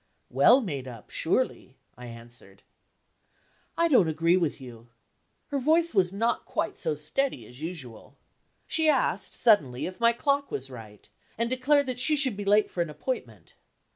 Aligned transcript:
"Well 0.31 0.61
made 0.61 0.87
up, 0.87 1.11
surely?" 1.11 1.77
I 1.95 2.07
answered. 2.07 2.63
"I 3.77 3.87
don't 3.87 4.07
agree 4.07 4.35
with 4.35 4.59
you." 4.59 4.89
Her 5.49 5.59
voice 5.59 5.93
was 5.93 6.11
not 6.11 6.43
quite 6.43 6.75
so 6.75 6.95
steady 6.95 7.45
as 7.45 7.61
usual. 7.61 8.17
She 8.65 8.89
asked 8.89 9.35
suddenly 9.35 9.85
if 9.85 9.99
my 9.99 10.11
clock 10.11 10.49
was 10.49 10.71
right 10.71 11.07
and 11.37 11.51
declared 11.51 11.85
that 11.85 11.99
she 11.99 12.15
should 12.15 12.35
be 12.35 12.45
late 12.45 12.67
for 12.71 12.81
an 12.81 12.89
appointment. 12.89 13.53